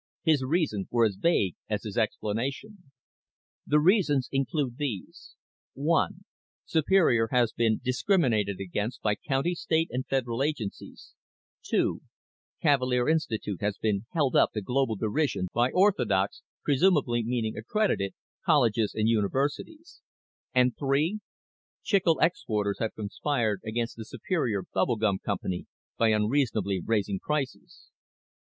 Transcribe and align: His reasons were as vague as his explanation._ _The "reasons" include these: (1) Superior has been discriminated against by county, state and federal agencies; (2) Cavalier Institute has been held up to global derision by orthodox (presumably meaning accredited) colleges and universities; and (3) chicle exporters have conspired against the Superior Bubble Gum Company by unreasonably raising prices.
His 0.23 0.41
reasons 0.43 0.87
were 0.89 1.05
as 1.05 1.13
vague 1.15 1.53
as 1.69 1.83
his 1.83 1.95
explanation._ 1.95 2.77
_The 3.71 3.79
"reasons" 3.79 4.29
include 4.31 4.77
these: 4.77 5.35
(1) 5.75 6.23
Superior 6.65 7.27
has 7.29 7.51
been 7.53 7.79
discriminated 7.83 8.59
against 8.59 9.03
by 9.03 9.13
county, 9.13 9.53
state 9.53 9.89
and 9.91 10.03
federal 10.07 10.41
agencies; 10.41 11.13
(2) 11.69 12.01
Cavalier 12.63 13.07
Institute 13.07 13.61
has 13.61 13.77
been 13.77 14.07
held 14.11 14.35
up 14.35 14.53
to 14.53 14.61
global 14.61 14.95
derision 14.95 15.49
by 15.53 15.69
orthodox 15.69 16.41
(presumably 16.63 17.23
meaning 17.23 17.55
accredited) 17.55 18.15
colleges 18.43 18.95
and 18.95 19.07
universities; 19.07 20.01
and 20.51 20.75
(3) 20.79 21.19
chicle 21.83 22.17
exporters 22.19 22.79
have 22.79 22.95
conspired 22.95 23.61
against 23.63 23.97
the 23.97 24.05
Superior 24.05 24.63
Bubble 24.73 24.95
Gum 24.95 25.19
Company 25.19 25.67
by 25.95 26.07
unreasonably 26.07 26.81
raising 26.83 27.19
prices. 27.19 27.91